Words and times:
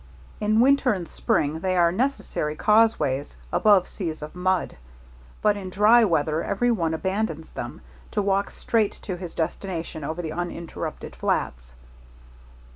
In 0.39 0.61
winter 0.61 0.93
and 0.93 1.07
spring 1.07 1.59
they 1.59 1.77
are 1.77 1.91
necessary 1.91 2.55
causeways 2.55 3.37
above 3.53 3.87
seas 3.87 4.23
of 4.23 4.33
mud, 4.33 4.75
but 5.43 5.55
in 5.55 5.69
dry 5.69 6.03
weather 6.03 6.43
every 6.43 6.71
one 6.71 6.95
abandons 6.95 7.51
them, 7.51 7.81
to 8.09 8.19
walk 8.19 8.49
straight 8.49 8.93
to 9.03 9.15
his 9.15 9.35
destination 9.35 10.03
over 10.03 10.23
the 10.23 10.31
uninterrupted 10.31 11.15
flats. 11.15 11.75